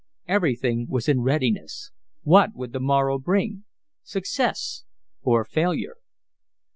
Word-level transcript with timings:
Everything 0.27 0.87
was 0.89 1.07
in 1.07 1.21
readiness. 1.21 1.91
What 2.23 2.55
would 2.55 2.73
the 2.73 2.79
morrow 2.79 3.19
bring 3.19 3.65
success 4.01 4.83
or 5.21 5.45
failure? 5.45 5.97